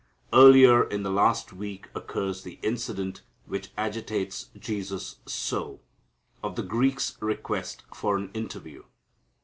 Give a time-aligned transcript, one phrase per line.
[0.33, 5.79] Earlier in the last week occurs the incident which agitates Jesus so,
[6.41, 8.81] of the Greeks' request for an interview.